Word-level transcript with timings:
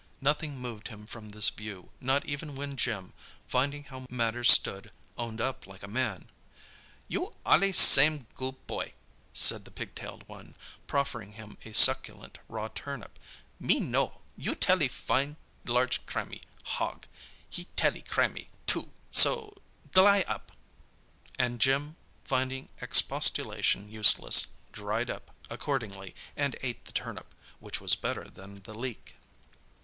Nothing 0.19 0.57
moved 0.57 0.87
him 0.87 1.05
from 1.05 1.29
this 1.29 1.49
view, 1.49 1.91
not 2.01 2.25
even 2.25 2.55
when 2.55 2.75
Jim, 2.75 3.13
finding 3.47 3.83
how 3.83 4.07
matters 4.09 4.49
stood, 4.51 4.89
owned 5.15 5.39
up 5.39 5.67
like 5.67 5.83
a 5.83 5.87
man. 5.87 6.31
"You 7.07 7.35
allee 7.45 7.71
same 7.71 8.25
goo' 8.33 8.53
boy," 8.53 8.93
said 9.31 9.63
the 9.63 9.69
pigtailed 9.69 10.27
one, 10.27 10.55
proffering 10.87 11.33
him 11.33 11.55
a 11.65 11.73
succulent 11.73 12.39
raw 12.49 12.67
turnip. 12.69 13.19
"Me 13.59 13.79
know. 13.79 14.21
You 14.35 14.55
tellee 14.55 14.87
fine 14.87 15.37
large 15.65 16.03
crammee. 16.07 16.41
Hogg, 16.63 17.05
he 17.47 17.65
tellee 17.75 18.01
crammee, 18.01 18.49
too. 18.65 18.91
So 19.11 19.55
dly 19.91 20.21
up!" 20.23 20.51
And 21.37 21.59
Jim, 21.61 21.95
finding 22.23 22.69
expostulation 22.81 23.87
useless, 23.87 24.47
"dried 24.71 25.11
up" 25.11 25.29
accordingly 25.47 26.15
and 26.35 26.55
ate 26.63 26.85
the 26.85 26.91
turnip, 26.91 27.35
which 27.59 27.79
was 27.79 27.93
better 27.93 28.23
than 28.27 28.63
the 28.63 28.73
leek. 28.73 29.13